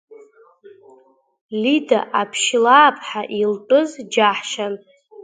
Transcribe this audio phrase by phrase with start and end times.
[1.61, 4.73] Лида Аԥшьлааԥҳа илтәыз џьаҳшьан…